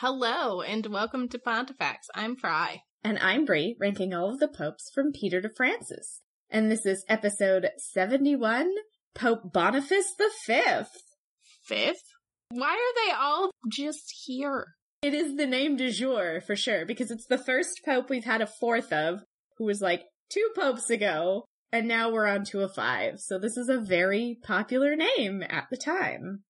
[0.00, 2.06] Hello and welcome to Pontifex.
[2.14, 2.82] I'm Fry.
[3.02, 6.20] And I'm Brie, ranking all of the popes from Peter to Francis.
[6.50, 8.70] And this is episode 71,
[9.16, 10.14] Pope Boniface
[10.46, 10.62] V.
[11.66, 12.04] Fifth?
[12.50, 14.74] Why are they all just here?
[15.02, 18.40] It is the name du jour for sure, because it's the first pope we've had
[18.40, 19.24] a fourth of,
[19.58, 23.20] who was like two popes ago, and now we're on to a five.
[23.20, 26.42] So this is a very popular name at the time.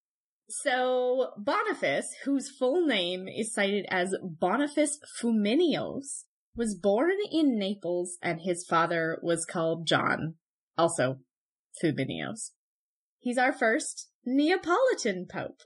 [0.48, 6.24] So Boniface, whose full name is cited as Boniface Fuminios,
[6.56, 10.34] was born in Naples and his father was called John,
[10.76, 11.18] also
[11.82, 12.50] Fuminios.
[13.18, 15.60] He's our first Neapolitan pope.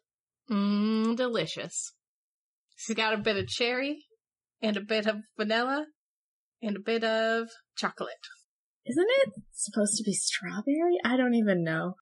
[0.51, 1.93] Mmm, delicious.
[2.77, 4.05] He's got a bit of cherry
[4.61, 5.87] and a bit of vanilla
[6.61, 8.12] and a bit of chocolate.
[8.87, 10.98] Isn't it supposed to be strawberry?
[11.05, 11.95] I don't even know.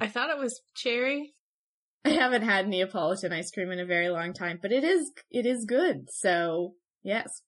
[0.00, 1.34] I thought it was cherry.
[2.04, 5.46] I haven't had Neapolitan ice cream in a very long time, but it is it
[5.46, 6.10] is good.
[6.10, 7.42] So, yes.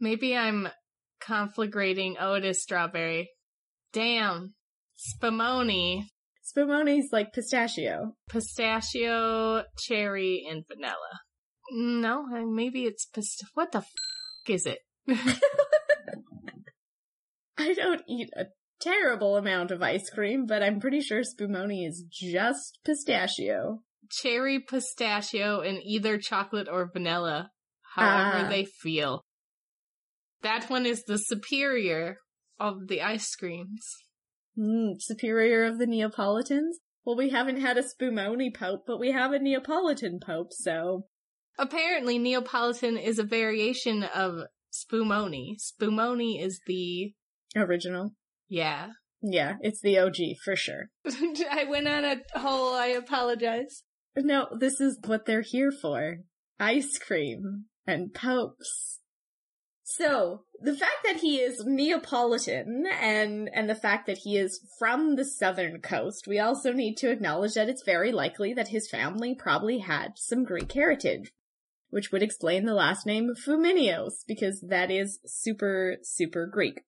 [0.00, 0.68] Maybe I'm
[1.22, 2.14] conflagrating.
[2.20, 3.30] Oh, it is strawberry.
[3.92, 4.54] Damn.
[4.98, 6.04] Spumoni.
[6.44, 8.14] Spumoni's like pistachio.
[8.28, 11.20] Pistachio, cherry, and vanilla.
[11.70, 13.92] No, maybe it's pist- What the f-
[14.48, 14.78] is it?
[17.70, 18.46] I don't eat a
[18.80, 23.82] terrible amount of ice cream, but I'm pretty sure Spumoni is just pistachio.
[24.10, 27.50] Cherry, pistachio, and either chocolate or vanilla,
[27.96, 28.48] however Ah.
[28.48, 29.24] they feel.
[30.42, 32.18] That one is the superior
[32.60, 33.84] of the ice creams.
[34.56, 36.78] Mm, superior of the Neapolitans?
[37.04, 41.06] Well, we haven't had a Spumoni pope, but we have a Neapolitan pope, so.
[41.58, 45.56] Apparently, Neapolitan is a variation of Spumoni.
[45.58, 47.14] Spumoni is the
[47.56, 48.12] Original.
[48.48, 48.88] yeah.
[49.20, 50.90] Yeah, it's the OG for sure.
[51.04, 52.72] I went on a whole.
[52.72, 53.82] I apologize.
[54.16, 56.18] No, this is what they're here for.
[56.60, 59.00] Ice cream and popes.
[59.82, 65.16] So, the fact that he is Neapolitan and, and the fact that he is from
[65.16, 69.34] the southern coast, we also need to acknowledge that it's very likely that his family
[69.34, 71.32] probably had some Greek heritage,
[71.90, 76.82] which would explain the last name Fuminios, because that is super, super Greek.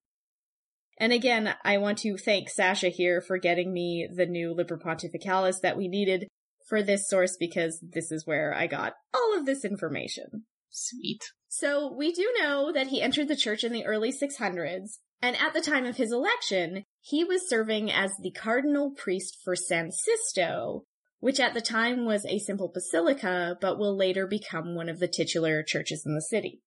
[1.00, 5.62] And again, I want to thank Sasha here for getting me the new Liber Pontificalis
[5.62, 6.28] that we needed
[6.68, 10.44] for this source because this is where I got all of this information.
[10.68, 11.24] Sweet.
[11.48, 15.54] So we do know that he entered the church in the early 600s, and at
[15.54, 20.84] the time of his election, he was serving as the cardinal priest for San Sisto,
[21.18, 25.08] which at the time was a simple basilica, but will later become one of the
[25.08, 26.60] titular churches in the city.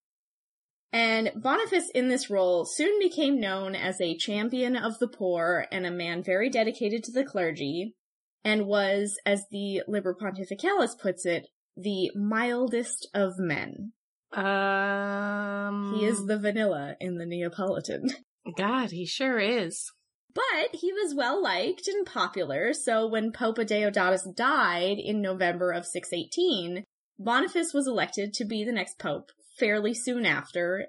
[0.94, 5.84] And Boniface in this role soon became known as a champion of the poor and
[5.84, 7.96] a man very dedicated to the clergy,
[8.44, 13.92] and was, as the Liber Pontificalis puts it, the mildest of men.
[14.32, 18.10] Um, He is the vanilla in the Neapolitan.
[18.56, 18.92] God.
[18.92, 19.90] He sure is.
[20.32, 25.86] But he was well liked and popular, so when Pope Deodatus died in November of
[25.86, 26.84] 618,
[27.18, 30.86] Boniface was elected to be the next pope fairly soon after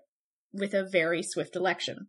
[0.54, 2.08] with a very swift election.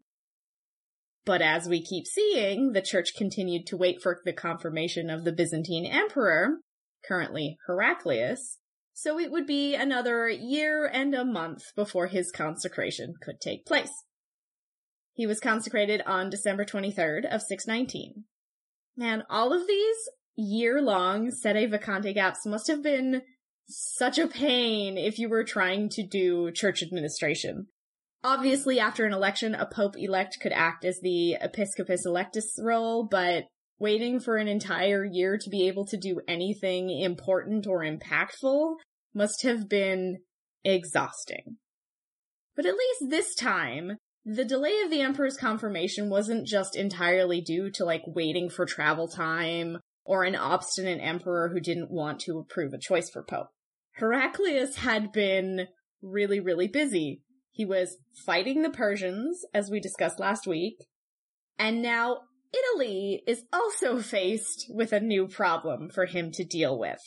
[1.25, 5.33] But as we keep seeing, the church continued to wait for the confirmation of the
[5.33, 6.59] Byzantine emperor,
[7.07, 8.59] currently Heraclius,
[8.93, 13.91] so it would be another year and a month before his consecration could take place.
[15.13, 18.25] He was consecrated on December 23rd of 619.
[18.97, 19.97] Man, all of these
[20.37, 23.23] year-long sede vacante gaps must have been
[23.69, 27.67] such a pain if you were trying to do church administration.
[28.23, 33.45] Obviously, after an election, a pope elect could act as the episcopus electus role, but
[33.79, 38.77] waiting for an entire year to be able to do anything important or impactful
[39.15, 40.19] must have been
[40.65, 41.59] exhausting.
[42.55, 47.71] But at least this time, the delay of the emperor's confirmation wasn't just entirely due
[47.73, 52.73] to like waiting for travel time or an obstinate emperor who didn't want to approve
[52.73, 53.49] a choice for pope.
[53.97, 55.69] Heraclius had been
[56.03, 57.23] really, really busy.
[57.51, 60.77] He was fighting the Persians, as we discussed last week,
[61.59, 62.19] and now
[62.53, 67.01] Italy is also faced with a new problem for him to deal with.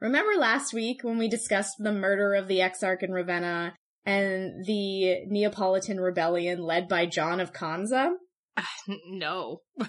[0.00, 3.74] Remember last week when we discussed the murder of the exarch in Ravenna
[4.04, 8.12] and the Neapolitan rebellion led by John of Conza?
[9.08, 9.62] no.
[9.80, 9.88] it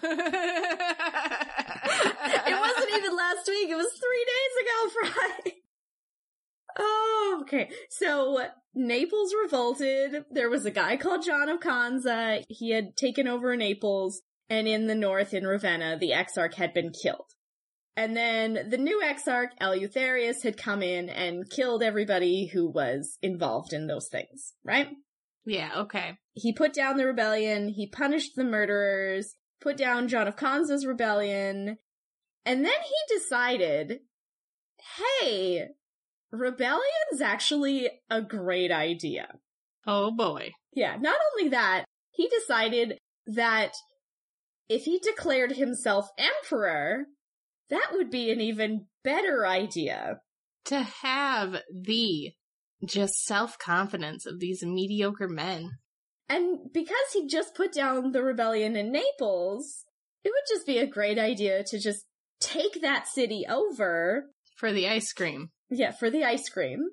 [2.60, 3.70] wasn't even last week.
[3.70, 5.59] It was three days ago, Friday.
[6.80, 7.70] Oh, okay.
[7.90, 8.40] So
[8.74, 10.26] Naples revolted.
[10.32, 12.42] There was a guy called John of Conza.
[12.48, 16.92] He had taken over Naples and in the north in Ravenna, the exarch had been
[16.92, 17.28] killed.
[17.96, 23.74] And then the new exarch, Eleutherius, had come in and killed everybody who was involved
[23.74, 24.90] in those things, right?
[25.46, 26.18] Yeah, okay.
[26.34, 31.78] He put down the rebellion, he punished the murderers, put down John of Conza's rebellion,
[32.46, 34.00] and then he decided,
[34.98, 35.68] hey,
[36.32, 39.40] rebellion's actually a great idea.
[39.86, 40.52] Oh boy.
[40.74, 42.98] Yeah, not only that, he decided
[43.28, 43.74] that
[44.68, 47.06] if he declared himself emperor,
[47.70, 50.20] that would be an even better idea.
[50.66, 52.32] To have the
[52.86, 55.72] just self confidence of these mediocre men.
[56.28, 59.86] And because he just put down the rebellion in Naples,
[60.24, 62.06] it would just be a great idea to just
[62.40, 64.26] take that city over.
[64.56, 65.50] For the ice cream.
[65.70, 66.90] Yeah, for the ice cream.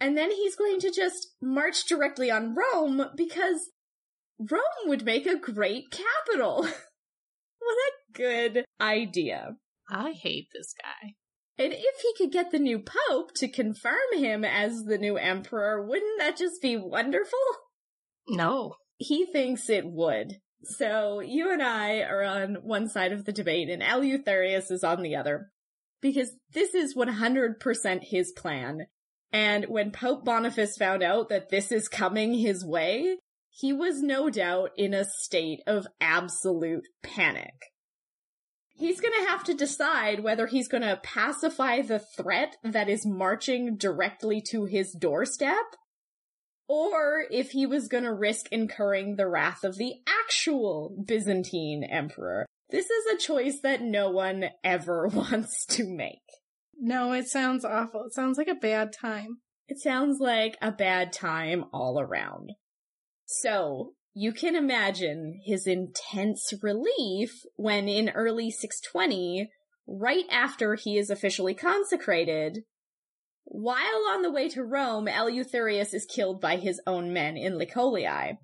[0.00, 3.70] And then he's going to just march directly on Rome because
[4.38, 6.62] Rome would make a great capital.
[7.58, 9.56] what a good idea.
[9.90, 11.14] I hate this guy.
[11.58, 15.86] And if he could get the new pope to confirm him as the new emperor,
[15.86, 17.38] wouldn't that just be wonderful?
[18.28, 18.76] No.
[18.96, 20.36] He thinks it would.
[20.62, 25.02] So you and I are on one side of the debate and Eleutherius is on
[25.02, 25.50] the other.
[26.00, 28.86] Because this is 100% his plan.
[29.32, 33.18] And when Pope Boniface found out that this is coming his way,
[33.50, 37.54] he was no doubt in a state of absolute panic.
[38.74, 44.40] He's gonna have to decide whether he's gonna pacify the threat that is marching directly
[44.50, 45.76] to his doorstep,
[46.66, 52.46] or if he was gonna risk incurring the wrath of the actual Byzantine emperor.
[52.70, 56.18] This is a choice that no one ever wants to make.
[56.78, 58.04] No, it sounds awful.
[58.04, 59.38] It sounds like a bad time.
[59.68, 62.50] It sounds like a bad time all around.
[63.26, 69.48] So, you can imagine his intense relief when in early 620,
[69.86, 72.64] right after he is officially consecrated,
[73.44, 78.38] while on the way to Rome, Eleutherius is killed by his own men in Lycolii,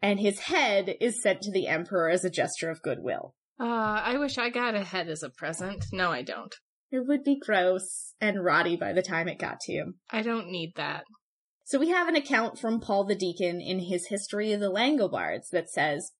[0.00, 3.34] and his head is sent to the emperor as a gesture of goodwill.
[3.60, 5.86] Uh, I wish I got a head as a present.
[5.92, 6.54] No, I don't.
[6.90, 9.94] It would be gross and rotty by the time it got to you.
[10.10, 11.04] I don't need that.
[11.64, 15.50] So we have an account from Paul the Deacon in his History of the Langobards
[15.50, 16.12] that says,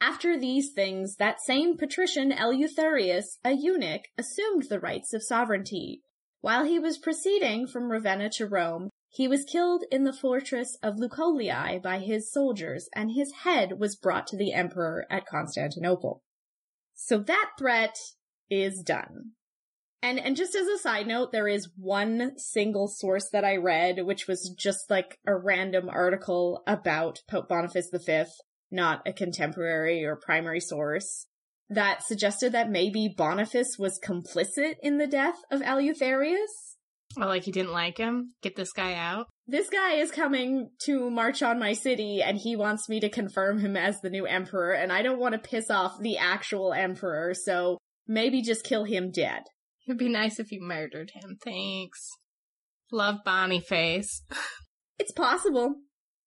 [0.00, 6.02] After these things, that same patrician Eleutherius, a eunuch, assumed the rights of sovereignty.
[6.40, 10.96] While he was proceeding from Ravenna to Rome, he was killed in the fortress of
[10.98, 16.22] Leucolii by his soldiers, and his head was brought to the emperor at Constantinople.
[17.04, 17.96] So that threat
[18.48, 19.32] is done.
[20.02, 24.04] And and just as a side note, there is one single source that I read,
[24.04, 28.24] which was just like a random article about Pope Boniface V,
[28.70, 31.26] not a contemporary or primary source,
[31.68, 36.76] that suggested that maybe Boniface was complicit in the death of Eleutherius.
[37.16, 38.34] Well, like he didn't like him?
[38.42, 39.26] Get this guy out?
[39.46, 43.58] This guy is coming to march on my city and he wants me to confirm
[43.58, 47.34] him as the new emperor and I don't want to piss off the actual emperor,
[47.34, 49.42] so maybe just kill him dead.
[49.86, 51.38] It'd be nice if you murdered him.
[51.42, 52.08] Thanks.
[52.90, 54.22] Love Boniface.
[54.98, 55.76] It's possible.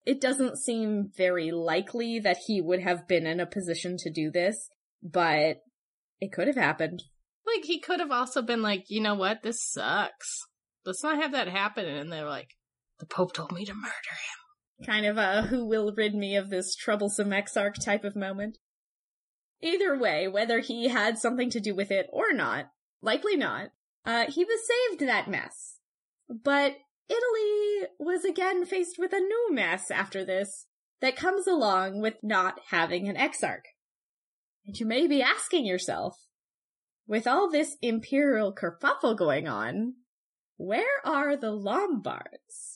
[0.05, 4.29] It doesn't seem very likely that he would have been in a position to do
[4.29, 4.67] this,
[5.01, 5.61] but
[6.19, 7.03] it could have happened.
[7.47, 9.43] Like, he could have also been like, you know what?
[9.43, 10.41] This sucks.
[10.85, 11.85] Let's not have that happen.
[11.85, 12.49] And they're like,
[12.99, 14.85] the Pope told me to murder him.
[14.85, 18.57] Kind of a who will rid me of this troublesome exarch type of moment.
[19.61, 22.65] Either way, whether he had something to do with it or not,
[23.01, 23.69] likely not,
[24.05, 25.77] uh, he was saved that mess.
[26.29, 26.75] But
[27.07, 30.65] Italy was again faced with a new mess after this
[31.01, 33.65] that comes along with not having an exarch.
[34.65, 36.17] And you may be asking yourself,
[37.07, 39.93] with all this imperial kerfuffle going on,
[40.57, 42.74] where are the Lombards?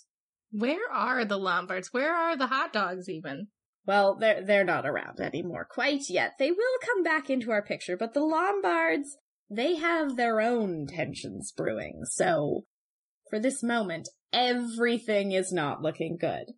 [0.51, 1.89] Where are the Lombards?
[1.91, 3.48] Where are the hot dogs even?
[3.86, 6.34] Well, they're, they're not around anymore quite yet.
[6.38, 9.18] They will come back into our picture, but the Lombards
[9.50, 12.01] they have their own tensions brewing.
[12.06, 12.65] So
[13.29, 16.53] for this moment, everything is not looking good.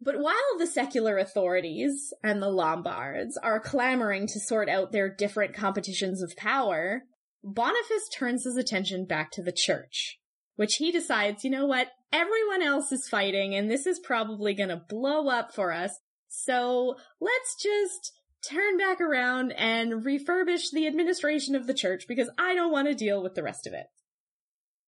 [0.00, 5.54] But while the secular authorities and the Lombards are clamoring to sort out their different
[5.54, 7.02] competitions of power,
[7.44, 10.18] Boniface turns his attention back to the church,
[10.62, 14.80] which he decides, you know what, everyone else is fighting and this is probably gonna
[14.88, 18.12] blow up for us, so let's just
[18.48, 22.94] turn back around and refurbish the administration of the church because I don't want to
[22.94, 23.86] deal with the rest of it.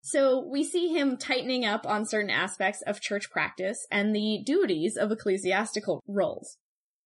[0.00, 4.96] So we see him tightening up on certain aspects of church practice and the duties
[4.96, 6.56] of ecclesiastical roles.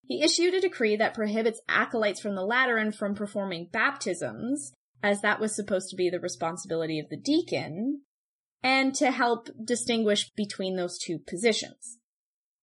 [0.04, 5.40] He issued a decree that prohibits acolytes from the Lateran from performing baptisms, as that
[5.40, 8.02] was supposed to be the responsibility of the deacon,
[8.62, 11.98] and to help distinguish between those two positions.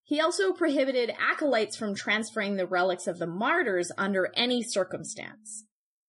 [0.04, 5.66] He also prohibited acolytes from transferring the relics of the martyrs under any circumstance.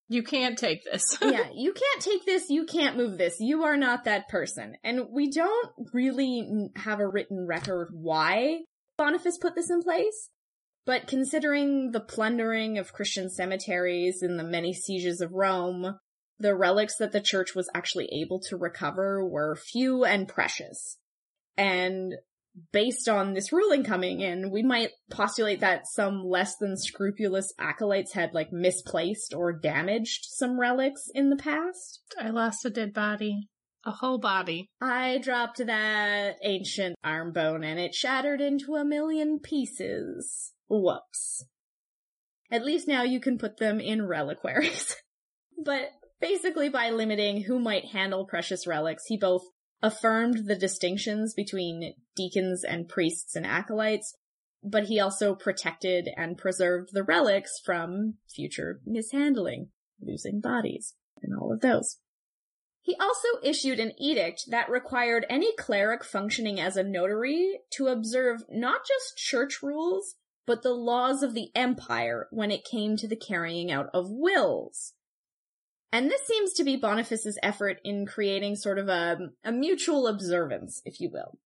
[0.08, 1.18] You can't take this.
[1.22, 4.76] yeah, you can't take this, you can't move this, you are not that person.
[4.84, 8.60] And we don't really have a written record why
[8.98, 10.30] Boniface put this in place.
[10.84, 15.98] But considering the plundering of Christian cemeteries and the many sieges of Rome,
[16.38, 20.98] the relics that the church was actually able to recover were few and precious.
[21.56, 22.14] And
[22.72, 28.12] based on this ruling coming in, we might postulate that some less than scrupulous acolytes
[28.12, 32.00] had like misplaced or damaged some relics in the past.
[32.18, 33.48] I lost a dead body.
[33.84, 34.68] A whole body.
[34.80, 40.52] I dropped that ancient arm bone and it shattered into a million pieces.
[40.68, 41.44] Whoops.
[42.50, 44.96] At least now you can put them in reliquaries.
[45.64, 45.90] but
[46.20, 49.42] basically by limiting who might handle precious relics, he both
[49.82, 54.14] affirmed the distinctions between deacons and priests and acolytes,
[54.62, 59.68] but he also protected and preserved the relics from future mishandling,
[60.00, 61.98] losing bodies, and all of those.
[62.80, 68.44] He also issued an edict that required any cleric functioning as a notary to observe
[68.48, 70.14] not just church rules,
[70.46, 74.94] but the laws of the empire when it came to the carrying out of wills.
[75.96, 80.82] And this seems to be Boniface's effort in creating sort of a, a mutual observance,
[80.84, 81.38] if you will.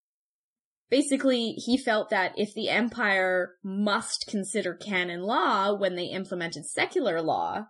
[0.91, 7.23] Basically, he felt that if the empire must consider canon law when they implemented secular
[7.23, 7.67] law,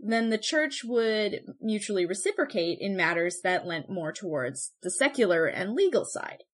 [0.00, 5.74] then the church would mutually reciprocate in matters that lent more towards the secular and
[5.74, 6.44] legal side.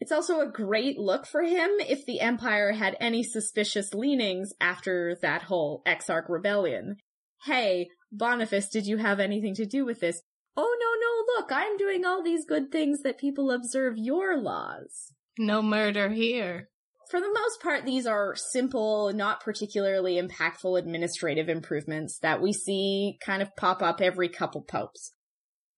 [0.00, 5.16] It's also a great look for him if the empire had any suspicious leanings after
[5.22, 6.98] that whole Exarch rebellion.
[7.44, 10.22] Hey, Boniface, did you have anything to do with this?
[10.56, 15.12] Oh, no, no, look, I'm doing all these good things that people observe your laws.
[15.38, 16.68] No murder here.
[17.10, 23.18] For the most part, these are simple, not particularly impactful administrative improvements that we see
[23.24, 25.12] kind of pop up every couple popes.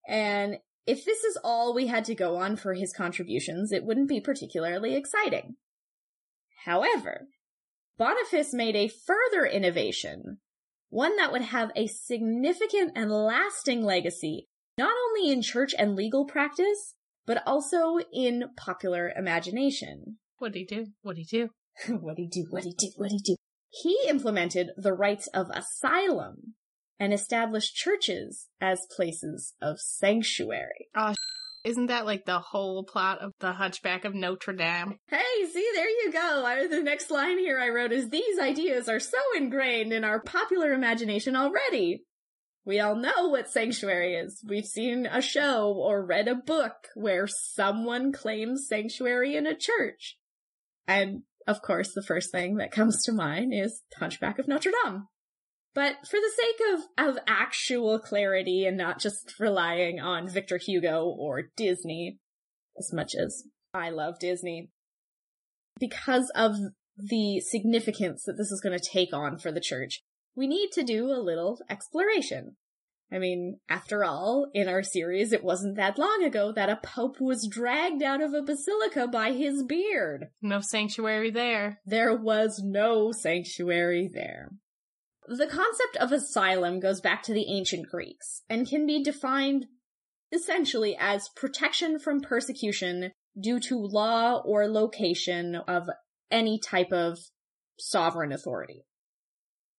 [0.07, 4.07] And if this is all we had to go on for his contributions, it wouldn't
[4.07, 5.55] be particularly exciting.
[6.65, 7.27] However,
[7.97, 10.37] Boniface made a further innovation
[10.89, 16.25] one that would have a significant and lasting legacy, not only in church and legal
[16.25, 20.17] practice, but also in popular imagination.
[20.37, 20.87] What'd he do?
[21.01, 21.49] What'd he do?
[21.99, 22.47] what'd he do?
[22.49, 22.91] What'd he do?
[22.97, 23.35] What'd he do?
[23.69, 26.55] He implemented the rights of asylum
[26.99, 30.87] and established churches as places of sanctuary.
[30.95, 31.13] Oh,
[31.65, 34.99] isn't that like the whole plot of the Hunchback of Notre Dame?
[35.07, 36.45] Hey, see, there you go.
[36.45, 40.21] I, the next line here I wrote is these ideas are so ingrained in our
[40.21, 42.03] popular imagination already.
[42.65, 44.43] We all know what sanctuary is.
[44.47, 50.17] We've seen a show or read a book where someone claims sanctuary in a church.
[50.87, 55.07] And of course, the first thing that comes to mind is Hunchback of Notre Dame.
[55.75, 61.03] But for the sake of, of actual clarity and not just relying on Victor Hugo
[61.03, 62.17] or Disney,
[62.79, 64.69] as much as I love Disney,
[65.77, 66.55] because of
[66.97, 70.01] the significance that this is going to take on for the church,
[70.33, 72.55] we need to do a little exploration.
[73.11, 77.19] I mean, after all, in our series, it wasn't that long ago that a pope
[77.19, 80.29] was dragged out of a basilica by his beard.
[80.41, 81.81] No sanctuary there.
[81.85, 84.51] There was no sanctuary there.
[85.27, 89.65] The concept of asylum goes back to the ancient Greeks and can be defined
[90.31, 95.89] essentially as protection from persecution due to law or location of
[96.29, 97.17] any type of
[97.79, 98.83] sovereign authority.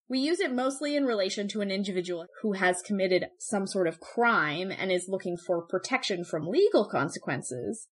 [0.08, 4.00] We use it mostly in relation to an individual who has committed some sort of
[4.00, 7.88] crime and is looking for protection from legal consequences.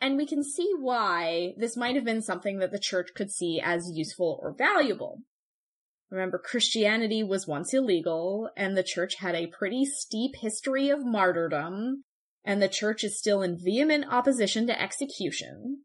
[0.00, 3.60] And we can see why this might have been something that the church could see
[3.62, 5.22] as useful or valuable.
[6.10, 12.04] Remember, Christianity was once illegal, and the church had a pretty steep history of martyrdom,
[12.44, 15.82] and the church is still in vehement opposition to execution.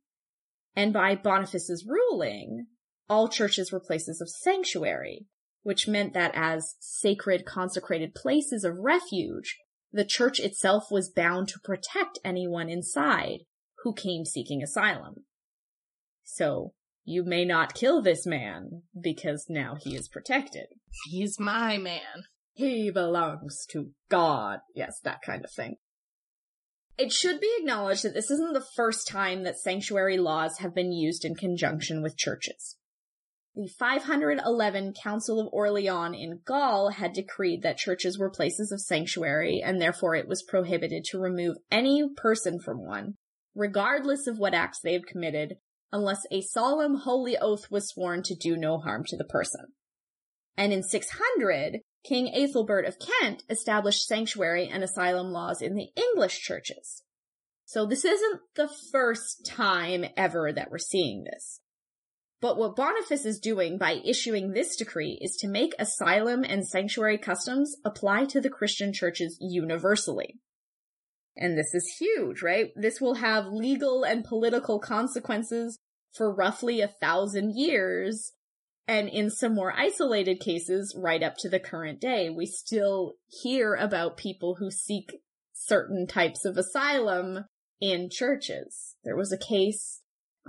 [0.75, 2.67] And by Boniface's ruling,
[3.09, 5.25] all churches were places of sanctuary,
[5.63, 9.57] which meant that as sacred consecrated places of refuge,
[9.91, 13.39] the church itself was bound to protect anyone inside
[13.83, 15.25] who came seeking asylum.
[16.23, 16.73] So,
[17.03, 20.67] you may not kill this man because now he is protected.
[21.05, 22.25] He's my man.
[22.53, 24.60] He belongs to God.
[24.75, 25.77] Yes, that kind of thing.
[26.98, 30.91] It should be acknowledged that this isn't the first time that sanctuary laws have been
[30.91, 32.77] used in conjunction with churches.
[33.55, 39.62] The 511 Council of Orleans in Gaul had decreed that churches were places of sanctuary
[39.63, 43.15] and therefore it was prohibited to remove any person from one,
[43.55, 45.55] regardless of what acts they had committed,
[45.91, 49.67] unless a solemn holy oath was sworn to do no harm to the person.
[50.57, 56.41] And in 600, King Ethelbert of Kent established sanctuary and asylum laws in the English
[56.41, 57.03] churches.
[57.65, 61.62] So this isn't the first time ever that we're seeing this.
[62.41, 67.19] But what Boniface is doing by issuing this decree is to make asylum and sanctuary
[67.19, 70.39] customs apply to the Christian churches universally.
[71.35, 72.71] And this is huge, right?
[72.75, 75.77] This will have legal and political consequences
[76.13, 78.33] for roughly a thousand years.
[78.88, 83.75] And in some more isolated cases, right up to the current day, we still hear
[83.75, 85.21] about people who seek
[85.53, 87.45] certain types of asylum
[87.79, 88.95] in churches.
[89.03, 90.01] There was a case,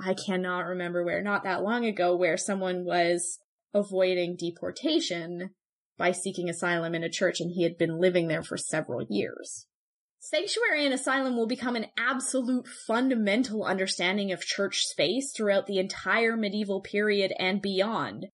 [0.02, 3.38] I cannot remember where, not that long ago, where someone was
[3.74, 5.50] avoiding deportation
[5.96, 9.66] by seeking asylum in a church and he had been living there for several years.
[10.24, 16.36] Sanctuary and asylum will become an absolute fundamental understanding of church space throughout the entire
[16.36, 18.26] medieval period and beyond,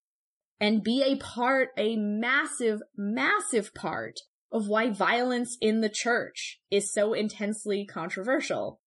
[0.60, 4.20] and be a part, a massive, massive part
[4.52, 8.82] of why violence in the church is so intensely controversial.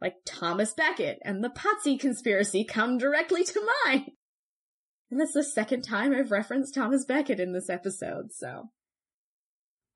[0.00, 4.12] Like Thomas Becket and the Pazzi conspiracy come directly to mind.
[5.10, 8.70] And that's the second time I've referenced Thomas Becket in this episode, so.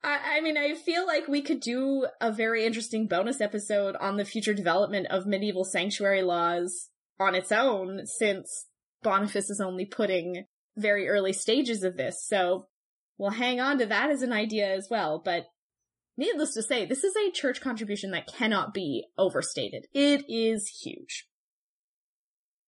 [0.03, 4.17] I, I mean, I feel like we could do a very interesting bonus episode on
[4.17, 6.89] the future development of medieval sanctuary laws
[7.19, 8.67] on its own, since
[9.03, 12.25] Boniface is only putting very early stages of this.
[12.25, 12.67] So
[13.17, 15.21] we'll hang on to that as an idea as well.
[15.23, 15.45] But
[16.17, 19.85] needless to say, this is a church contribution that cannot be overstated.
[19.93, 21.27] It is huge.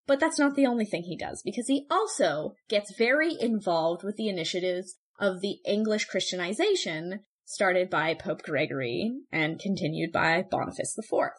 [0.06, 4.18] But that's not the only thing he does, because he also gets very involved with
[4.18, 11.30] the initiatives of the English Christianization started by Pope Gregory and continued by Boniface IV.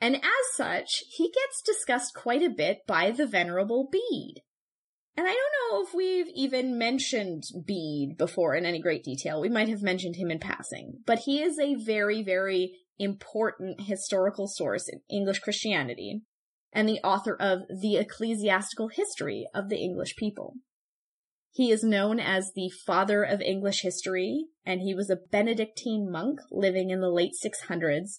[0.00, 0.22] And as
[0.54, 4.40] such, he gets discussed quite a bit by the Venerable Bede.
[5.16, 9.40] And I don't know if we've even mentioned Bede before in any great detail.
[9.40, 14.46] We might have mentioned him in passing, but he is a very, very important historical
[14.46, 16.22] source in English Christianity
[16.72, 20.56] and the author of The Ecclesiastical History of the English People.
[21.56, 26.38] He is known as the father of English history, and he was a Benedictine monk
[26.50, 28.18] living in the late 600s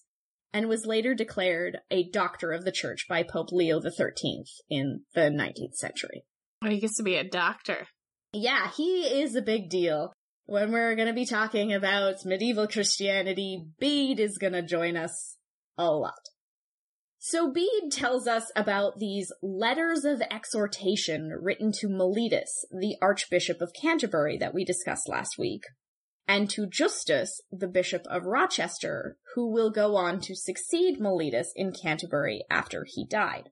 [0.51, 5.29] and was later declared a doctor of the church by Pope Leo XIII in the
[5.29, 6.25] 19th century.
[6.63, 7.85] Oh, he gets to be a doctor.
[8.33, 10.13] Yeah, he is a big deal.
[10.47, 15.37] When we're going to be talking about medieval Christianity, Bede is going to join us
[15.77, 16.13] a lot.
[17.29, 23.73] So Bede tells us about these letters of exhortation written to Mellitus, the Archbishop of
[23.73, 25.63] Canterbury that we discussed last week,
[26.25, 31.73] and to Justus, the Bishop of Rochester, who will go on to succeed Mellitus in
[31.73, 33.49] Canterbury after he died.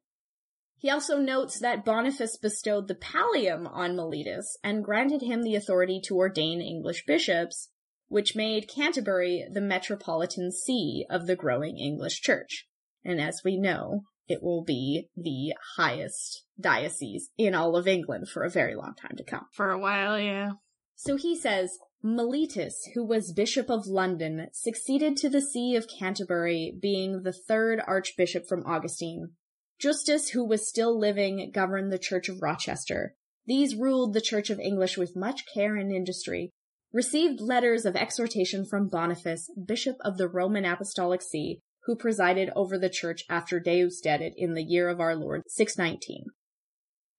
[0.78, 6.00] He also notes that Boniface bestowed the pallium on Mellitus and granted him the authority
[6.06, 7.68] to ordain English bishops,
[8.08, 12.70] which made Canterbury the metropolitan see of the growing English church.
[13.06, 18.44] And as we know, it will be the highest diocese in all of England for
[18.44, 19.46] a very long time to come.
[19.54, 20.54] For a while, yeah.
[20.96, 26.76] So he says, Mellitus, who was Bishop of London, succeeded to the See of Canterbury,
[26.80, 29.34] being the third Archbishop from Augustine.
[29.80, 33.16] Justus, who was still living, governed the Church of Rochester.
[33.46, 36.52] These ruled the Church of English with much care and industry,
[36.94, 42.78] received letters of exhortation from Boniface, Bishop of the Roman Apostolic See, who presided over
[42.78, 46.26] the church after Deusdedit in the year of our Lord 619.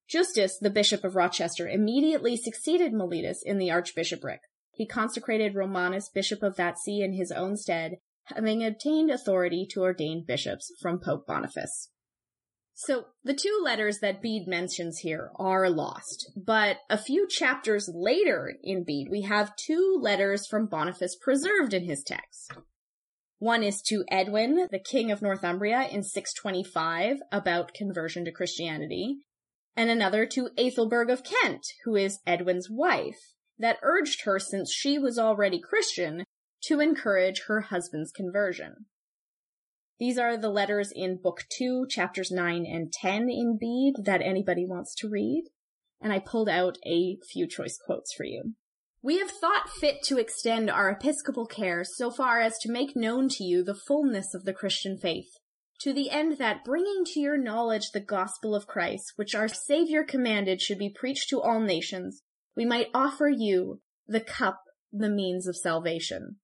[0.09, 4.41] Justus, the Bishop of Rochester, immediately succeeded Mellitus in the archbishopric.
[4.73, 9.83] He consecrated Romanus Bishop of that see in his own stead, having obtained authority to
[9.83, 11.91] ordain bishops from Pope Boniface.
[12.75, 18.53] So the two letters that Bede mentions here are lost, but a few chapters later
[18.63, 22.53] in Bede, we have two letters from Boniface preserved in his text.
[23.39, 29.19] One is to Edwin, the king of Northumbria in 625 about conversion to Christianity,
[29.77, 34.99] and another to Ethelberg of Kent, who is Edwin's wife, that urged her since she
[34.99, 36.25] was already Christian
[36.65, 38.87] to encourage her husband's conversion.
[39.99, 44.67] These are the letters in book 2, chapters 9 and 10 in Bede that anybody
[44.67, 45.45] wants to read,
[46.01, 48.55] and I pulled out a few choice quotes for you.
[49.07, 53.29] We have thought fit to extend our episcopal care so far as to make known
[53.29, 55.29] to you the fullness of the Christian faith,
[55.83, 60.03] to the end that bringing to your knowledge the gospel of Christ, which our Savior
[60.03, 62.23] commanded should be preached to all nations,
[62.57, 64.59] we might offer you the cup,
[64.93, 66.39] the means of salvation.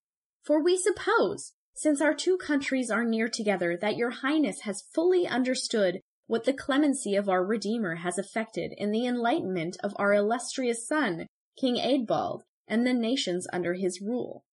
[0.45, 5.27] For we suppose, since our two countries are near together, that your highness has fully
[5.27, 5.99] understood
[6.29, 11.27] what the clemency of our Redeemer has effected in the enlightenment of our illustrious son,
[11.59, 14.45] King Eadbald, and the nations under his rule.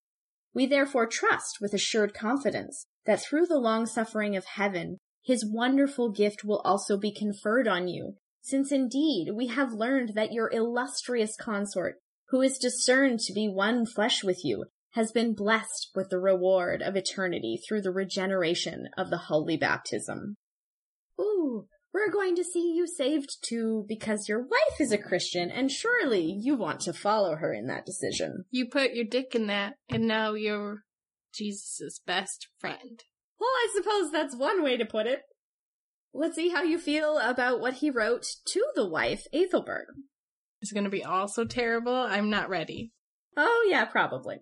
[0.53, 6.11] We therefore trust with assured confidence that through the long suffering of heaven, his wonderful
[6.11, 11.35] gift will also be conferred on you, since indeed we have learned that your illustrious
[11.35, 11.97] consort,
[12.29, 16.81] who is discerned to be one flesh with you, has been blessed with the reward
[16.81, 20.35] of eternity through the regeneration of the holy baptism.
[21.19, 25.71] Ooh, we're going to see you saved too because your wife is a Christian and
[25.71, 28.45] surely you want to follow her in that decision.
[28.51, 30.83] You put your dick in that and now you're
[31.33, 33.03] Jesus' best friend.
[33.39, 35.21] Well, I suppose that's one way to put it.
[36.13, 39.87] Let's see how you feel about what he wrote to the wife, Ethelbert.
[40.61, 42.91] It's gonna be all so terrible, I'm not ready.
[43.37, 44.37] Oh, yeah, probably.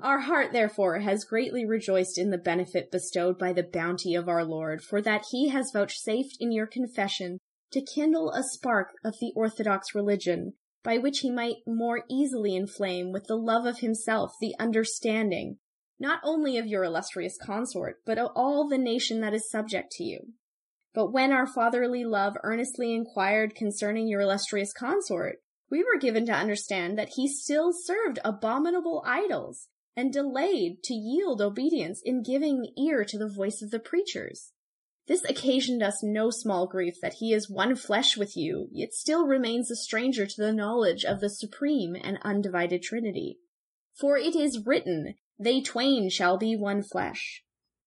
[0.00, 4.44] Our heart, therefore, has greatly rejoiced in the benefit bestowed by the bounty of our
[4.44, 7.38] Lord, for that he has vouchsafed in your confession
[7.72, 13.10] to kindle a spark of the orthodox religion, by which he might more easily inflame
[13.10, 15.58] with the love of himself the understanding,
[15.98, 20.04] not only of your illustrious consort, but of all the nation that is subject to
[20.04, 20.32] you.
[20.94, 25.38] But when our fatherly love earnestly inquired concerning your illustrious consort,
[25.70, 31.42] we were given to understand that he still served abominable idols, and delayed to yield
[31.42, 34.52] obedience in giving ear to the voice of the preachers.
[35.08, 39.26] This occasioned us no small grief that he is one flesh with you, yet still
[39.26, 43.38] remains a stranger to the knowledge of the supreme and undivided Trinity.
[43.92, 47.42] For it is written, they twain shall be one flesh.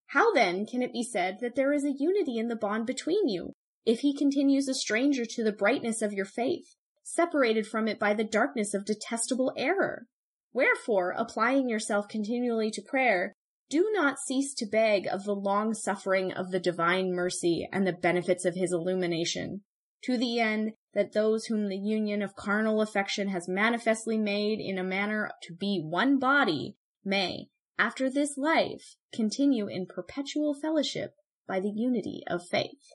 [0.08, 3.30] How then can it be said that there is a unity in the bond between
[3.30, 3.54] you,
[3.86, 8.13] if he continues a stranger to the brightness of your faith, separated from it by
[8.13, 10.08] the darkness of detestable error?
[10.53, 13.33] Wherefore, applying yourself continually to prayer,
[13.69, 17.93] do not cease to beg of the long suffering of the divine mercy and the
[17.93, 19.61] benefits of his illumination,
[20.03, 24.77] to the end that those whom the union of carnal affection has manifestly made in
[24.77, 27.47] a manner to be one body may,
[27.79, 31.13] after this life, continue in perpetual fellowship
[31.47, 32.91] by the unity of faith.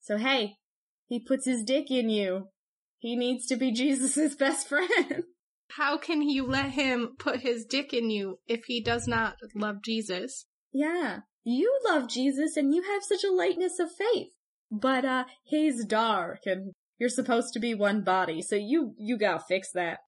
[0.00, 0.56] So hey,
[1.06, 2.48] he puts his dick in you.
[2.98, 5.24] He needs to be Jesus' best friend.
[5.70, 9.82] How can you let him put his dick in you if he does not love
[9.82, 10.46] Jesus?
[10.72, 14.28] Yeah, you love Jesus and you have such a lightness of faith.
[14.70, 19.44] But, uh, he's dark and you're supposed to be one body, so you, you gotta
[19.46, 19.98] fix that.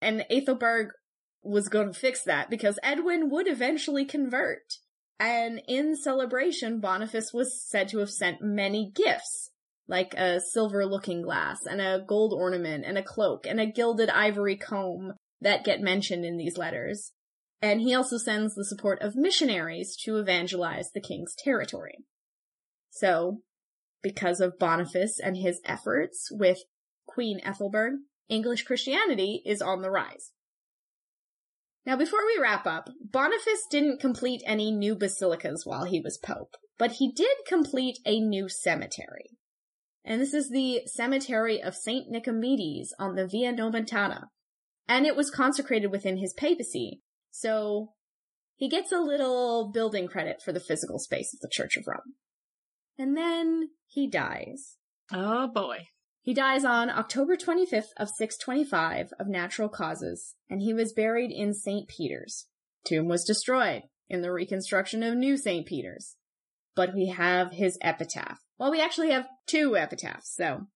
[0.00, 0.88] And Ethelberg
[1.42, 4.78] was gonna fix that because Edwin would eventually convert.
[5.20, 9.47] And in celebration, Boniface was said to have sent many gifts
[9.88, 14.10] like a silver looking glass and a gold ornament and a cloak and a gilded
[14.10, 17.12] ivory comb that get mentioned in these letters.
[17.60, 21.96] And he also sends the support of missionaries to evangelize the king's territory.
[22.90, 23.40] So,
[24.02, 26.58] because of Boniface and his efforts with
[27.06, 27.92] Queen Ethelberg,
[28.28, 30.32] English Christianity is on the rise.
[31.86, 36.56] Now, before we wrap up, Boniface didn't complete any new basilicas while he was pope,
[36.78, 39.38] but he did complete a new cemetery
[40.04, 44.28] and this is the cemetery of Saint Nicomedes on the Via Nomentana.
[44.88, 47.92] And it was consecrated within his papacy, so
[48.56, 52.14] he gets a little building credit for the physical space of the Church of Rome.
[52.98, 54.76] And then he dies.
[55.12, 55.86] Oh boy.
[56.20, 61.54] He dies on October 25th of 625 of natural causes, and he was buried in
[61.54, 61.88] St.
[61.88, 62.48] Peter's.
[62.84, 65.64] Tomb was destroyed in the reconstruction of New St.
[65.64, 66.16] Peter's.
[66.78, 68.38] But we have his epitaph.
[68.56, 70.68] Well, we actually have two epitaphs, so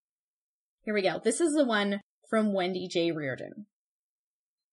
[0.80, 1.20] here we go.
[1.22, 3.12] This is the one from Wendy J.
[3.12, 3.66] Reardon.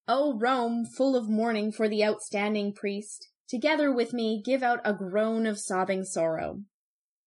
[0.07, 4.91] O Rome, full of mourning for the outstanding priest, together with me give out a
[4.91, 6.63] groan of sobbing sorrow.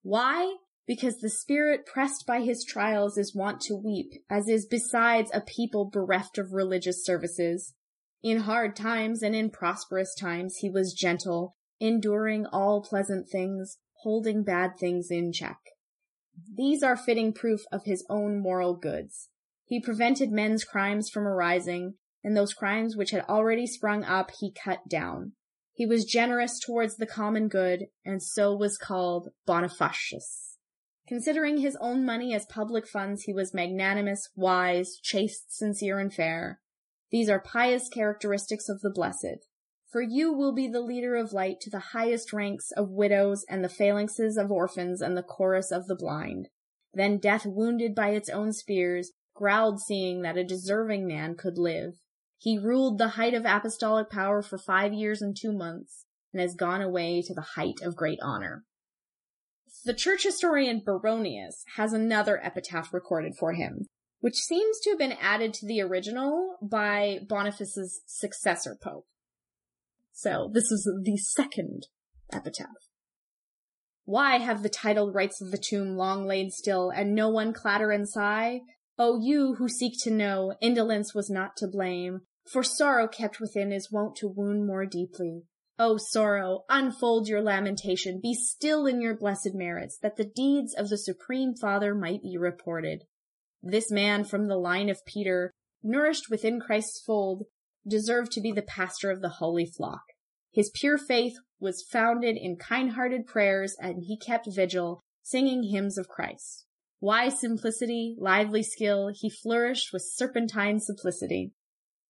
[0.02, 0.56] Why?
[0.84, 5.40] Because the spirit pressed by his trials is wont to weep, as is besides a
[5.40, 7.72] people bereft of religious services.
[8.20, 14.44] In hard times and in prosperous times he was gentle, enduring all pleasant things, holding
[14.44, 15.58] bad things in check.
[16.56, 19.28] These are fitting proof of his own moral goods.
[19.64, 24.52] He prevented men's crimes from arising, and those crimes which had already sprung up he
[24.52, 25.32] cut down.
[25.74, 30.56] He was generous towards the common good, and so was called Bonifacius.
[31.08, 36.60] Considering his own money as public funds, he was magnanimous, wise, chaste, sincere, and fair.
[37.10, 39.46] These are pious characteristics of the blessed.
[39.92, 43.62] For you will be the leader of light to the highest ranks of widows and
[43.62, 46.48] the phalanxes of orphans and the chorus of the blind.
[46.94, 52.00] Then death wounded by its own spears growled seeing that a deserving man could live.
[52.38, 56.54] He ruled the height of apostolic power for five years and two months and has
[56.54, 58.64] gone away to the height of great honor.
[59.84, 63.88] The church historian Baronius has another epitaph recorded for him,
[64.20, 69.04] which seems to have been added to the original by Boniface's successor pope.
[70.12, 71.86] So this is the second
[72.32, 72.68] epitaph.
[74.04, 77.90] Why have the titled rites of the tomb long laid still, and no one clatter
[77.90, 78.60] and sigh?
[78.98, 82.20] O you who seek to know, indolence was not to blame,
[82.50, 85.42] for sorrow kept within is wont to wound more deeply.
[85.78, 90.88] O sorrow, unfold your lamentation, be still in your blessed merits, that the deeds of
[90.88, 93.04] the Supreme Father might be reported.
[93.62, 97.44] This man from the line of Peter, nourished within Christ's fold,
[97.86, 100.02] deserved to be the pastor of the holy flock.
[100.52, 106.08] His pure faith was founded in kind-hearted prayers and he kept vigil, singing hymns of
[106.08, 106.66] Christ.
[107.00, 111.52] Wise simplicity, lively skill, he flourished with serpentine simplicity.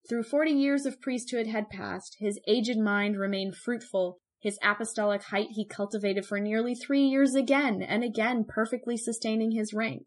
[0.09, 5.49] Through forty years of priesthood had passed, his aged mind remained fruitful, his apostolic height
[5.53, 10.03] he cultivated for nearly three years again and again perfectly sustaining his rank.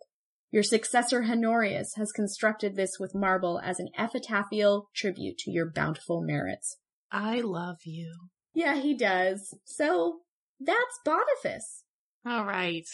[0.56, 6.22] Your successor Honorius has constructed this with marble as an epitaphial tribute to your bountiful
[6.22, 6.78] merits.
[7.12, 8.30] I love you.
[8.54, 9.54] Yeah, he does.
[9.66, 10.20] So
[10.58, 11.84] that's Boniface.
[12.26, 12.86] All right.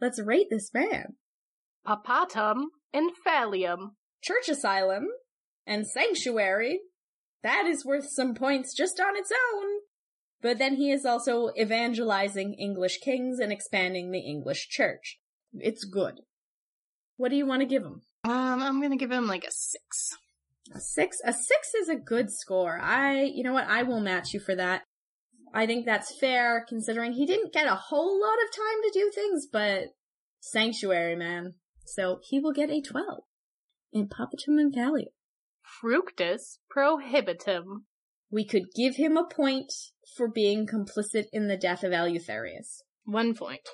[0.00, 1.16] Let's rate this man.
[1.84, 3.96] Papatum infallium.
[4.22, 5.08] Church asylum
[5.66, 6.78] and sanctuary.
[7.42, 9.66] That is worth some points just on its own.
[10.40, 15.18] But then he is also evangelizing English kings and expanding the English church.
[15.54, 16.20] It's good.
[17.20, 18.00] What do you want to give him?
[18.24, 20.16] Um, I'm gonna give him like a six.
[20.74, 21.18] A six?
[21.22, 22.80] A six is a good score.
[22.80, 23.66] I, you know what?
[23.66, 24.84] I will match you for that.
[25.52, 29.10] I think that's fair considering he didn't get a whole lot of time to do
[29.14, 29.88] things, but
[30.40, 31.56] sanctuary, man.
[31.84, 33.24] So he will get a 12
[33.92, 35.12] in Papatum infallium.
[35.60, 37.84] Fructus prohibitum.
[38.30, 39.74] We could give him a point
[40.16, 42.80] for being complicit in the death of Eleutherius.
[43.04, 43.68] One point.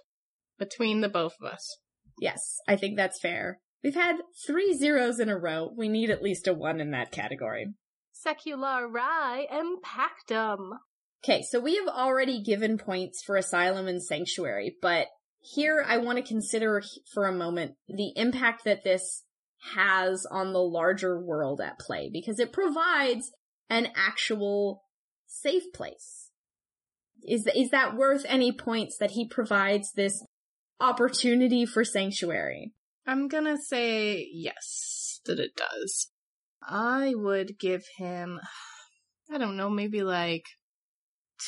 [0.59, 1.79] Between the both of us.
[2.19, 3.61] Yes, I think that's fair.
[3.85, 5.71] We've had three zeros in a row.
[5.77, 7.75] We need at least a one in that category.
[8.27, 10.79] Seculari impactum.
[11.25, 15.09] Okay, so we have already given points for Asylum and Sanctuary, but
[15.41, 19.23] here I want to consider for a moment the impact that this
[19.75, 23.31] has on the larger world at play, because it provides
[23.69, 24.83] an actual
[25.27, 26.31] safe place.
[27.27, 30.25] Is, is that worth any points that he provides this
[30.81, 32.73] opportunity for sanctuary?
[33.07, 36.11] I'm gonna say yes, that it does.
[36.63, 38.41] I would give him,
[39.31, 40.45] I don't know, maybe like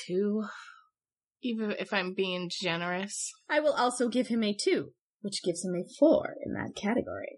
[0.07, 0.45] two,
[1.43, 3.33] even if I'm being generous.
[3.49, 7.37] I will also give him a two, which gives him a four in that category.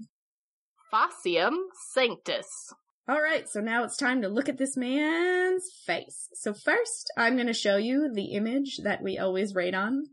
[0.93, 1.57] Facium
[1.93, 2.73] sanctus.
[3.09, 6.29] All right, so now it's time to look at this man's face.
[6.35, 10.05] So first, I'm going to show you the image that we always rate on.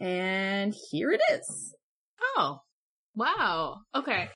[0.00, 1.74] And here it is.
[2.36, 2.60] Oh,
[3.14, 3.78] wow.
[3.94, 4.28] Okay.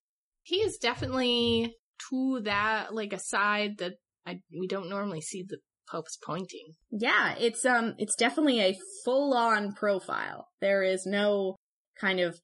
[0.42, 1.76] He is definitely
[2.10, 3.94] to that, like a side that
[4.26, 6.74] I, we don't normally see the Pope's pointing.
[6.90, 10.48] Yeah, it's, um, it's definitely a full on profile.
[10.60, 11.56] There is no
[12.00, 12.40] kind of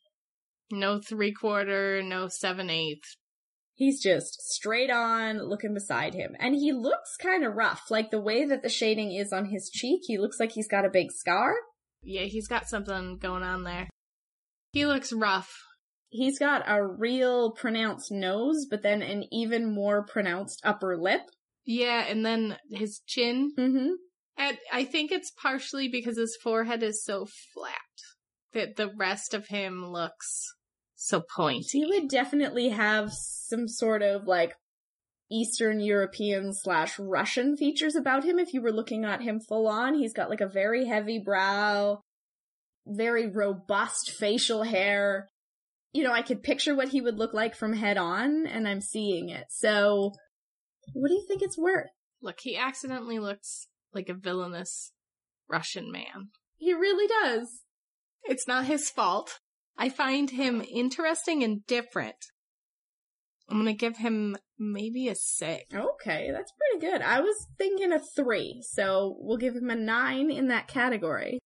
[0.70, 3.16] no three quarter, no seven eighth.
[3.74, 6.35] He's just straight on looking beside him.
[6.40, 7.83] And he looks kind of rough.
[7.90, 10.85] Like the way that the shading is on his cheek, he looks like he's got
[10.85, 11.54] a big scar.
[12.02, 13.88] Yeah, he's got something going on there.
[14.72, 15.50] He looks rough.
[16.11, 21.22] He's got a real pronounced nose, but then an even more pronounced upper lip.
[21.64, 23.52] Yeah, and then his chin.
[23.58, 23.90] Mm-hmm.
[24.38, 27.74] And I think it's partially because his forehead is so flat
[28.52, 30.46] that the rest of him looks
[30.94, 31.80] so pointy.
[31.80, 34.54] He would definitely have some sort of like
[35.30, 39.94] Eastern European slash Russian features about him if you were looking at him full on.
[39.94, 42.00] He's got like a very heavy brow,
[42.86, 45.28] very robust facial hair.
[45.92, 48.80] You know, I could picture what he would look like from head on, and I'm
[48.80, 49.46] seeing it.
[49.50, 50.12] So,
[50.92, 51.90] what do you think it's worth?
[52.22, 54.92] Look, he accidentally looks like a villainous
[55.48, 56.28] Russian man.
[56.56, 57.62] He really does.
[58.24, 59.38] It's not his fault.
[59.76, 62.16] I find him interesting and different.
[63.48, 65.64] I'm gonna give him maybe a six.
[65.74, 67.02] Okay, that's pretty good.
[67.02, 71.38] I was thinking a three, so we'll give him a nine in that category,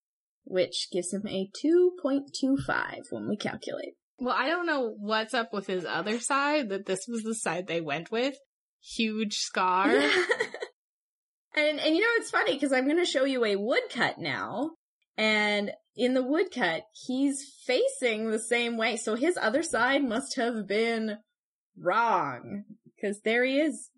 [0.44, 3.94] which gives him a 2.25 when we calculate.
[4.18, 7.66] Well, I don't know what's up with his other side, that this was the side
[7.66, 8.37] they went with.
[8.81, 9.92] Huge scar.
[11.55, 14.70] And and you know it's funny because I'm going to show you a woodcut now,
[15.18, 20.66] and in the woodcut he's facing the same way, so his other side must have
[20.66, 21.18] been
[21.77, 22.64] wrong
[23.03, 23.91] because there he is.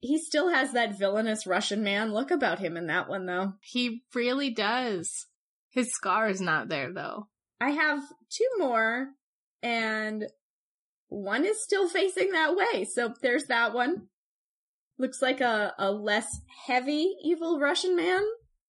[0.00, 3.54] He still has that villainous Russian man look about him in that one though.
[3.60, 5.26] He really does.
[5.70, 7.28] His scar is not there though.
[7.60, 9.08] I have two more,
[9.62, 10.26] and
[11.08, 12.84] one is still facing that way.
[12.84, 14.08] So there's that one.
[14.98, 18.22] Looks like a, a less heavy evil Russian man.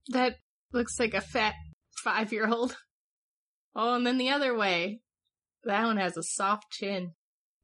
[0.09, 0.35] That
[0.73, 1.53] looks like a fat
[2.03, 2.77] five year old.
[3.75, 5.01] Oh, and then the other way.
[5.63, 7.13] That one has a soft chin.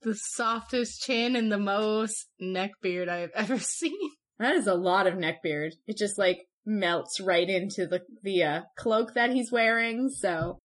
[0.03, 4.11] The softest chin and the most neck beard I've ever seen.
[4.39, 5.75] That is a lot of neck beard.
[5.87, 10.09] It just like melts right into the the uh, cloak that he's wearing.
[10.09, 10.59] So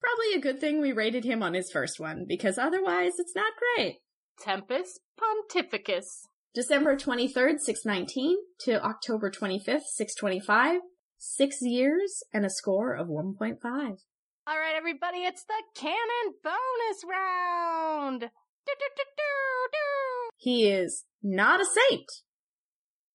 [0.00, 3.52] probably a good thing we rated him on his first one because otherwise it's not
[3.76, 3.98] great.
[4.40, 6.26] Tempest Pontificus.
[6.52, 10.80] December 23rd, 619 to October 25th, 625.
[11.22, 13.58] Six years and a score of 1.5.
[13.62, 18.30] All right, everybody, it's the canon bonus round.
[20.36, 22.10] He is not a saint.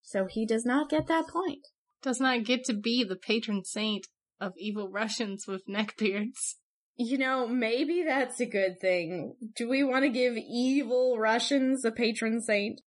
[0.02, 1.68] So he does not get that point.
[2.02, 4.08] Does not get to be the patron saint
[4.40, 6.56] of evil Russians with neckbeards.
[6.98, 9.36] You know, maybe that's a good thing.
[9.56, 12.80] Do we want to give evil Russians a patron saint?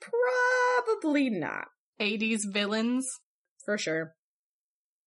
[0.00, 1.68] Probably not.
[2.00, 3.08] 80s villains.
[3.64, 4.14] For sure.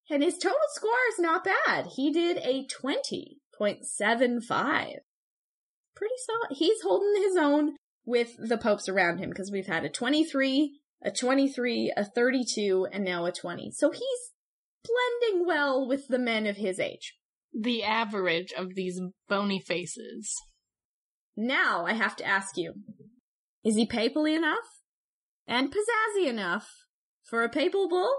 [0.10, 1.88] And his total score is not bad.
[1.96, 4.96] He did a 20.75.
[6.02, 6.58] Pretty solid.
[6.58, 11.12] He's holding his own with the popes around him because we've had a 23, a
[11.12, 13.70] 23, a 32, and now a 20.
[13.76, 14.32] So he's
[14.84, 17.14] blending well with the men of his age.
[17.54, 20.34] The average of these bony faces.
[21.38, 22.74] Now I have to ask you,
[23.64, 24.58] is he papally enough?
[25.48, 26.68] And pizzazzy enough
[27.30, 28.12] for a papal bull?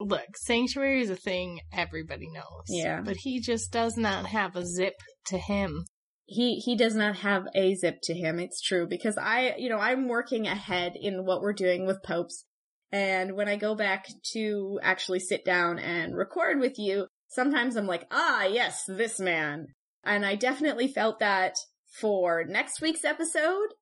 [0.00, 2.64] Look, sanctuary is a thing everybody knows.
[2.68, 3.02] Yeah.
[3.02, 4.94] But he just does not have a zip
[5.26, 5.84] to him.
[6.32, 8.38] He he does not have a zip to him.
[8.38, 12.44] It's true because I, you know, I'm working ahead in what we're doing with popes.
[12.92, 17.86] And when I go back to actually sit down and record with you, sometimes I'm
[17.86, 19.66] like, "Ah, yes, this man."
[20.04, 21.56] And I definitely felt that
[22.00, 23.74] for next week's episode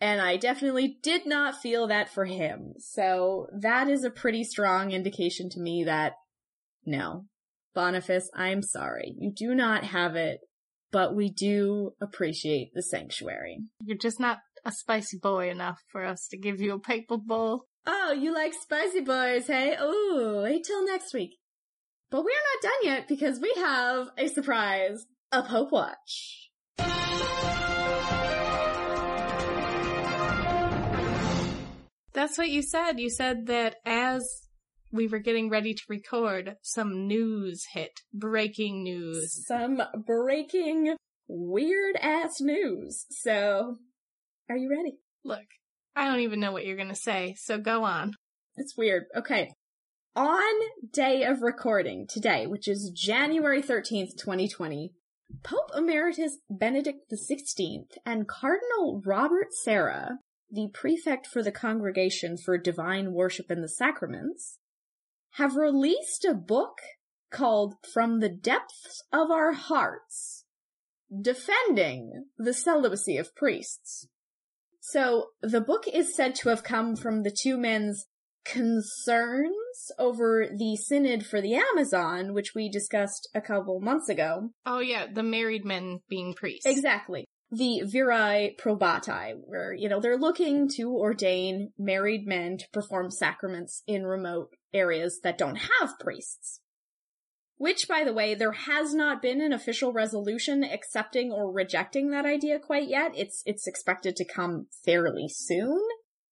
[0.00, 2.74] and I definitely did not feel that for him.
[2.78, 6.14] So that is a pretty strong indication to me that
[6.86, 7.26] no,
[7.74, 9.14] Boniface, I'm sorry.
[9.18, 10.40] You do not have it,
[10.90, 13.60] but we do appreciate the sanctuary.
[13.84, 17.66] You're just not a spicy boy enough for us to give you a papal bull.
[17.86, 19.76] Oh, you like spicy boys, hey?
[19.80, 21.38] Ooh, wait till next week.
[22.10, 26.50] But we're not done yet because we have a surprise, a Pope Watch.
[32.12, 32.98] That's what you said.
[32.98, 34.47] You said that as
[34.90, 38.00] we were getting ready to record, some news hit.
[38.12, 39.46] Breaking news.
[39.46, 40.96] Some breaking
[41.26, 43.06] weird ass news.
[43.10, 43.76] So,
[44.48, 44.98] are you ready?
[45.24, 45.44] Look,
[45.94, 48.12] I don't even know what you're gonna say, so go on.
[48.56, 49.04] It's weird.
[49.14, 49.50] Okay.
[50.16, 50.60] On
[50.92, 54.92] day of recording today, which is January 13th, 2020,
[55.44, 60.18] Pope Emeritus Benedict XVI and Cardinal Robert Sarah,
[60.50, 64.58] the prefect for the Congregation for Divine Worship and the Sacraments,
[65.32, 66.78] have released a book
[67.30, 70.44] called From the Depths of Our Hearts,
[71.22, 74.08] defending the celibacy of priests.
[74.80, 78.06] So the book is said to have come from the two men's
[78.44, 84.50] concerns over the synod for the Amazon, which we discussed a couple months ago.
[84.64, 86.66] Oh yeah, the married men being priests.
[86.66, 87.26] Exactly.
[87.50, 93.82] The viri probati, where, you know, they're looking to ordain married men to perform sacraments
[93.86, 96.60] in remote areas that don't have priests.
[97.56, 102.26] Which, by the way, there has not been an official resolution accepting or rejecting that
[102.26, 103.12] idea quite yet.
[103.16, 105.80] It's, it's expected to come fairly soon.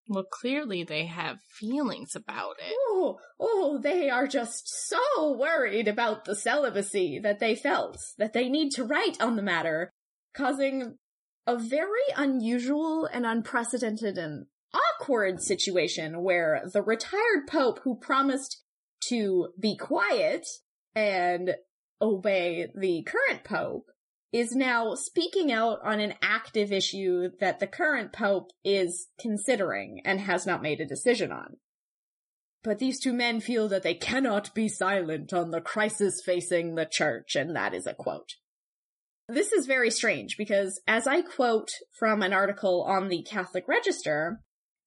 [0.08, 2.74] Well, clearly they have feelings about it.
[2.88, 8.48] Oh, oh, they are just so worried about the celibacy that they felt that they
[8.48, 9.90] need to write on the matter,
[10.32, 10.98] causing
[11.46, 18.62] a very unusual and unprecedented and awkward situation where the retired pope who promised
[19.08, 20.46] to be quiet
[20.94, 21.54] and
[22.00, 23.86] obey the current pope
[24.32, 30.20] is now speaking out on an active issue that the current pope is considering and
[30.20, 31.56] has not made a decision on.
[32.62, 36.84] But these two men feel that they cannot be silent on the crisis facing the
[36.84, 38.34] church, and that is a quote.
[39.28, 44.40] This is very strange because as I quote from an article on the Catholic Register,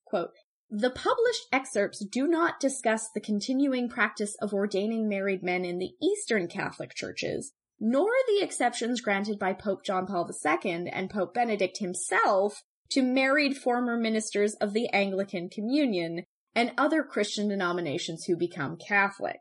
[0.06, 0.32] quote,
[0.70, 5.92] The published excerpts do not discuss the continuing practice of ordaining married men in the
[6.02, 11.80] Eastern Catholic churches, nor the exceptions granted by Pope John Paul II and Pope Benedict
[11.80, 16.24] himself to married former ministers of the Anglican Communion
[16.56, 19.40] and other Christian denominations who become Catholic.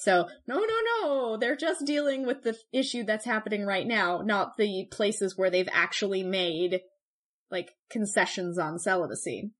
[0.00, 4.56] So, no, no, no, they're just dealing with the issue that's happening right now, not
[4.56, 6.80] the places where they've actually made,
[7.50, 9.50] like, concessions on celibacy.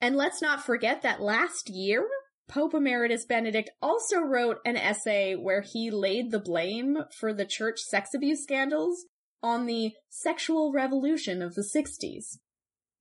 [0.00, 2.06] And let's not forget that last year,
[2.48, 7.80] Pope Emeritus Benedict also wrote an essay where he laid the blame for the church
[7.80, 9.06] sex abuse scandals
[9.42, 12.38] on the sexual revolution of the 60s.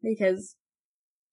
[0.01, 0.55] Because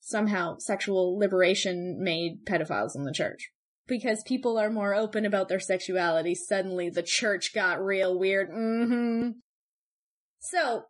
[0.01, 3.49] somehow sexual liberation made pedophiles in the church.
[3.89, 8.51] Because people are more open about their sexuality, suddenly the church got real weird.
[8.51, 9.31] Mm-hmm.
[10.41, 10.85] So,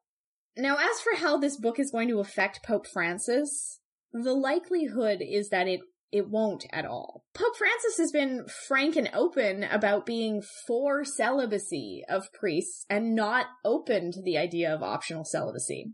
[0.57, 3.81] now as for how this book is going to affect Pope Francis,
[4.13, 5.81] the likelihood is that it
[6.11, 7.25] it won't at all.
[7.35, 13.47] Pope Francis has been frank and open about being for celibacy of priests and not
[13.65, 15.93] open to the idea of optional celibacy.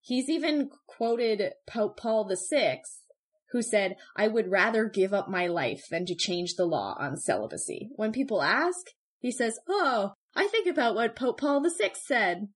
[0.00, 2.80] He's even quoted Pope Paul VI,
[3.52, 7.16] who said, I would rather give up my life than to change the law on
[7.16, 7.90] celibacy.
[7.96, 8.86] When people ask,
[9.20, 12.48] he says, Oh, I think about what Pope Paul VI said,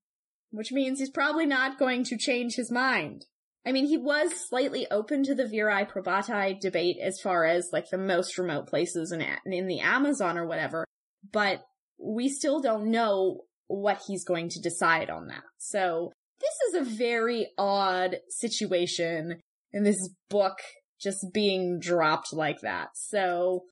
[0.50, 3.26] which means he's probably not going to change his mind.
[3.66, 7.90] I mean, he was slightly open to the viri probati debate as far as like
[7.90, 10.84] the most remote places in, in the Amazon or whatever,
[11.32, 11.62] but
[11.98, 15.42] we still don't know what he's going to decide on that.
[15.58, 19.40] So this is a very odd situation
[19.72, 20.58] in this book
[21.00, 22.90] just being dropped like that.
[22.94, 23.64] So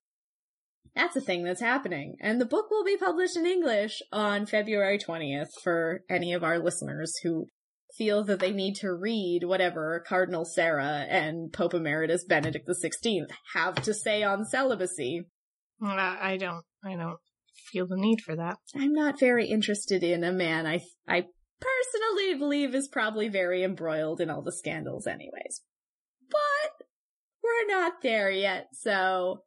[0.94, 2.16] that's a thing that's happening.
[2.20, 6.58] And the book will be published in English on February 20th for any of our
[6.58, 7.48] listeners who
[7.96, 13.76] feel that they need to read whatever Cardinal Sarah and Pope Emeritus Benedict XVI have
[13.82, 15.22] to say on celibacy.
[15.82, 17.18] I don't, I don't
[17.70, 18.58] feel the need for that.
[18.74, 21.24] I'm not very interested in a man I, I
[21.60, 25.62] personally believe is probably very embroiled in all the scandals anyways.
[27.44, 29.42] We're not there yet, so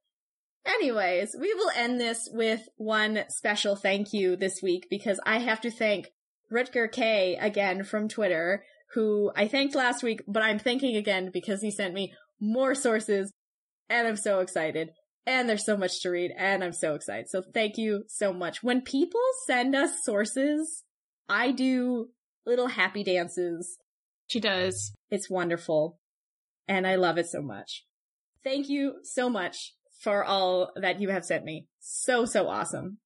[0.67, 5.61] anyways, we will end this with one special thank you this week because I have
[5.61, 6.09] to thank
[6.51, 11.61] Rutger K again from Twitter, who I thanked last week, but I'm thanking again because
[11.61, 13.31] he sent me more sources
[13.89, 14.91] and I'm so excited.
[15.25, 17.29] And there's so much to read and I'm so excited.
[17.29, 18.63] So thank you so much.
[18.63, 20.83] When people send us sources,
[21.27, 22.09] I do
[22.45, 23.77] little happy dances.
[24.27, 24.93] She does.
[25.09, 25.99] It's wonderful.
[26.67, 27.85] And I love it so much.
[28.43, 31.67] Thank you so much for all that you have sent me.
[31.79, 32.97] So, so awesome.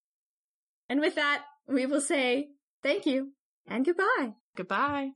[0.90, 2.50] And with that, we will say
[2.84, 3.34] thank you
[3.68, 4.34] and goodbye.
[4.56, 5.12] Goodbye.